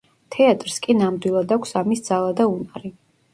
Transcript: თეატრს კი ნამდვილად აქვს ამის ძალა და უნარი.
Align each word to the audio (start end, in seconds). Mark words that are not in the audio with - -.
თეატრს 0.35 0.77
კი 0.85 0.95
ნამდვილად 1.01 1.53
აქვს 1.57 1.75
ამის 1.83 2.03
ძალა 2.09 2.33
და 2.41 2.49
უნარი. 2.55 2.93